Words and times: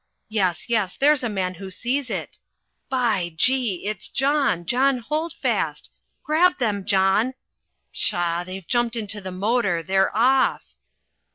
yes, 0.29 0.67
yes, 0.67 0.97
there's 0.97 1.21
a 1.21 1.29
man 1.29 1.53
who 1.53 1.69
sees 1.69 2.09
it 2.09 2.39
by 2.89 3.31
Gee! 3.35 3.85
It's 3.85 4.09
John, 4.09 4.65
John 4.65 4.97
Holdfast 4.97 5.91
grab 6.23 6.57
them, 6.57 6.85
John 6.85 7.35
pshaw! 7.93 8.43
they've 8.43 8.65
jumped 8.65 8.95
into 8.95 9.21
the 9.21 9.31
motor, 9.31 9.83
they're 9.83 10.09
off! 10.17 10.73